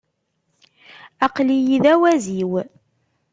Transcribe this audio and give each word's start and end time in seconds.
Aql-iyi 1.25 1.77
d 1.83 1.85
awaziw. 1.93 2.53